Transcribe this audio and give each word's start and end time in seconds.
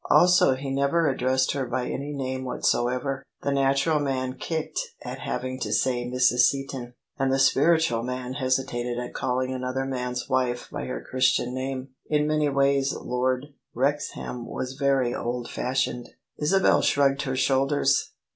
Also 0.09 0.55
he 0.55 0.71
never 0.71 1.07
addressed 1.07 1.51
her 1.51 1.67
by 1.67 1.85
any 1.87 2.11
name 2.11 2.43
whatsoever; 2.43 3.21
the 3.43 3.51
natural 3.51 3.99
man 3.99 4.33
kicked 4.33 4.79
at 5.03 5.19
having 5.19 5.59
to 5.59 5.71
say" 5.71 6.05
Mrs. 6.11 6.39
Seaton," 6.49 6.95
and 7.19 7.31
the 7.31 7.37
spiritual 7.37 8.01
man 8.01 8.33
hesitated 8.33 8.97
at 8.97 9.13
calling 9.13 9.53
another 9.53 9.85
man's 9.85 10.27
wife 10.27 10.67
by 10.71 10.85
her 10.85 11.05
Christian 11.07 11.53
name. 11.53 11.89
In 12.07 12.25
many 12.27 12.49
ways 12.49 12.93
Lord 12.95 13.49
Wrexham 13.75 14.47
was 14.47 14.73
very 14.73 15.13
old 15.13 15.47
fashioned. 15.51 16.09
Isabel 16.39 16.81
shrugged 16.81 17.21
her 17.21 17.35
shoulders. 17.35 18.09